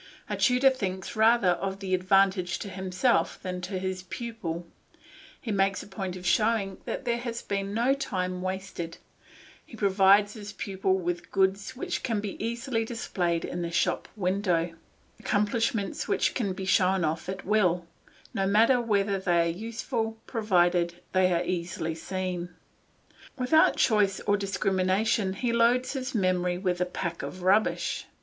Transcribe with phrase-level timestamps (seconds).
[0.31, 4.65] A tutor thinks rather of the advantage to himself than to his pupil;
[5.39, 8.97] he makes a point of showing that there has been no time wasted;
[9.63, 14.73] he provides his pupil with goods which can be readily displayed in the shop window,
[15.19, 17.85] accomplishments which can be shown off at will;
[18.33, 22.49] no matter whether they are useful, provided they are easily seen.
[23.37, 28.07] Without choice or discrimination he loads his memory with a pack of rubbish.